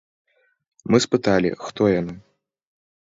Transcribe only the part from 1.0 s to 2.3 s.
спыталі, хто яны.